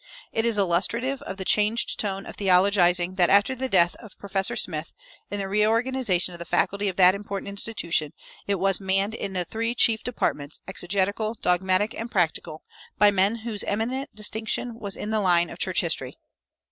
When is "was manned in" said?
8.55-9.33